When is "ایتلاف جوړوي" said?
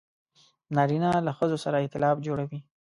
1.85-2.59